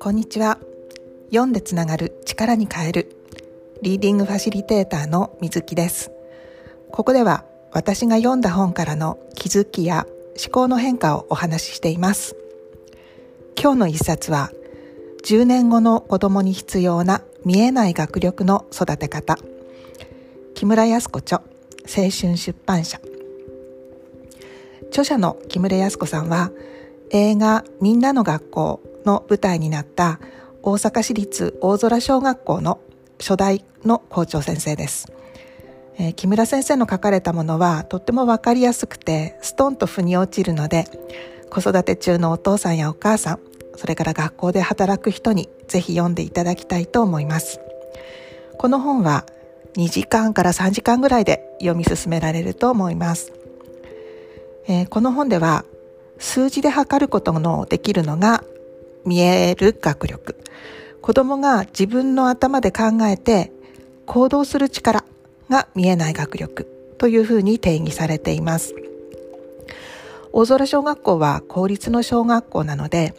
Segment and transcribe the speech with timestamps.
[0.00, 0.60] こんにちは。
[1.30, 3.16] 読んでつながる力に変える。
[3.82, 6.12] リーディングファシリテーターの水木です。
[6.92, 10.06] ここでは私が読んだ本からの気づきや
[10.40, 12.36] 思考の変化をお話ししています。
[13.60, 14.52] 今日の一冊は
[15.24, 19.38] 10年後の子供に必要な見えない学力の育て方。
[20.54, 21.42] 木村康子著
[21.88, 23.00] 青春出版社。
[24.98, 26.50] 著者の木村康子さんは
[27.10, 30.18] 映画みんなの学校の舞台になった
[30.60, 32.80] 大阪市立大空小学校の
[33.20, 35.12] 初代の校長先生です。
[35.98, 40.86] えー、木村先生の書かれたものはとってもわかりやすくてストンと腑に落ちるので
[41.48, 43.40] 子育て中のお父さんやお母さん
[43.76, 47.60] それから学校で働く人にぜひ読んでいただきたいと思います
[48.58, 49.26] この本は
[49.76, 53.32] 2時間から3時間ぐらいで読み進められると思います、
[54.68, 55.64] えー、この本では
[56.18, 58.44] 数字で測ることのできるのが
[59.06, 60.36] 見える学力。
[61.00, 63.50] 子供が自分の頭で考えて
[64.04, 65.04] 行動する力
[65.48, 66.66] が見えない学力
[66.98, 68.74] というふうに定義されています。
[70.32, 73.14] 大空小学校は公立の小学校なので、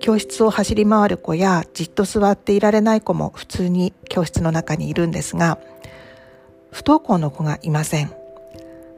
[0.00, 5.58] 教室を走り回る子やじっと座っていられない子も普通に教室の中にいるんですが、
[6.70, 8.10] 不登校の子がいません。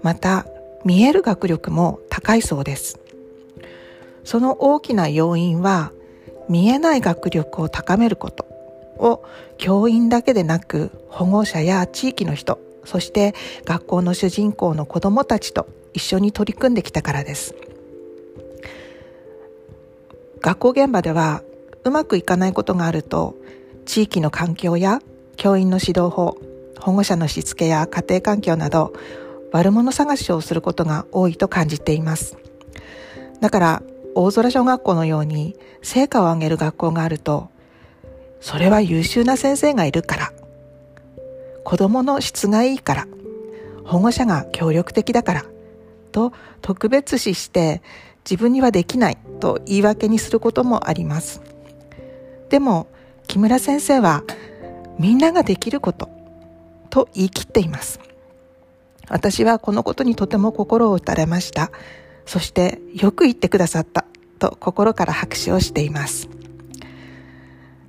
[0.03, 0.47] また、
[0.87, 2.99] 見える学力も高いそうです。
[4.27, 5.93] その大きな要因は
[6.49, 8.45] 見えない学力を高めること
[8.99, 9.25] を
[9.57, 13.35] 教員だけでなく保護者や地域の人そして
[13.65, 17.55] 学校の主人公の子どもたちと一緒に取り組んできたからです
[20.41, 21.43] 学校現場では
[21.85, 23.37] うまくいかないことがあると
[23.85, 25.01] 地域の環境や
[25.37, 26.37] 教員の指導法
[26.81, 28.93] 保護者のしつけや家庭環境など
[29.53, 32.37] 悪者探しをすることが多いと感じています。
[33.41, 33.83] だから
[34.15, 37.51] 大空小学校のように成果を上げる学校があると、
[38.41, 40.33] それは優秀な先生がいるから、
[41.65, 43.07] 子供の質がいいから、
[43.85, 45.45] 保護者が協力的だから、
[46.13, 47.83] と特別視して
[48.29, 49.19] 自分にはできない。
[49.39, 51.41] と言い訳にすることもあります。
[52.49, 52.89] でも、
[53.27, 54.25] 木村先生は
[54.99, 56.09] みんなができること。
[56.89, 58.01] と言い切っています。
[59.09, 61.71] 私はこのことにとても心を打たれました。
[62.27, 64.05] そしてよく言ってくださった
[64.39, 66.29] と心から拍手をしています。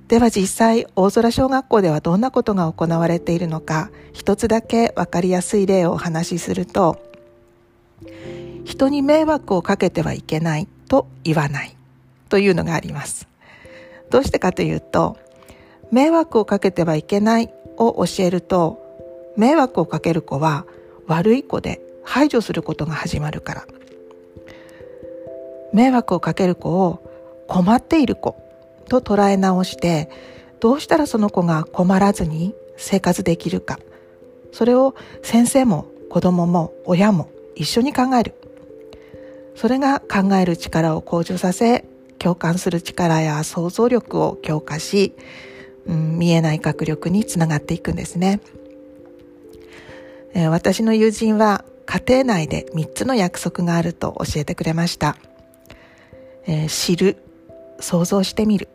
[0.06, 6.96] では実際大空小学校ではどんなことが行われているのか一つだけわかりやすい例をお話しすると
[8.64, 11.76] 人に迷惑をかけてはいけないと言わない
[12.30, 13.28] というのがあります。
[14.10, 15.18] どうしてかというと
[15.90, 18.82] 迷惑をかけてはいけないを教えると
[19.36, 20.64] 迷惑をかける子は
[21.08, 23.66] 悪い子で排除することが始まるから。
[25.72, 27.02] 迷惑をかける子を
[27.48, 28.36] 困っている子
[28.88, 30.08] と捉え直して
[30.60, 33.78] どうしたらその子が困らずに生活できるか。
[34.52, 38.34] それを先生も子供も親も一緒に考える。
[39.54, 41.84] それが考える力を向上させ
[42.18, 45.14] 共感する力や想像力を強化し、
[45.86, 48.40] うん、見えない学力につながっていくんですね、
[50.34, 55.16] 私の友人は家庭内で3つの約束があると教えてくれました。
[56.46, 57.16] えー、知る
[57.80, 58.68] 想像してみる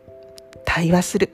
[0.64, 1.30] 対話する。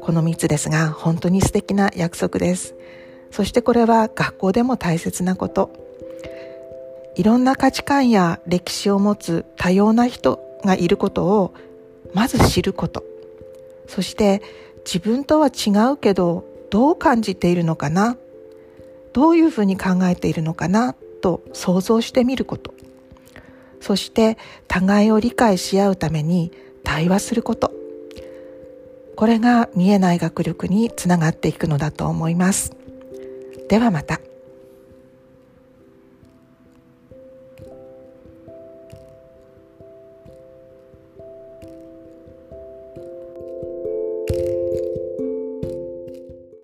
[0.00, 2.74] この3つですが本当に素敵な約束です。
[3.30, 5.70] そしてこれは学校でも大切なこと。
[7.16, 11.54] いろんな価値観や歴史を持つ多様な人がいることを
[12.14, 13.02] まず知ること。
[13.86, 14.42] そして
[14.84, 18.16] 自分とは違うけどどう感じているのかな？
[19.12, 20.94] どういうふうに考えているのかな？
[21.22, 22.74] と想像してみること。
[23.80, 24.36] そして
[24.66, 26.52] 互いを理解し合うために
[26.84, 27.72] 対話すること。
[29.16, 32.72] これが見えない学力につながっていくのだと思います。
[33.68, 34.20] ではまた。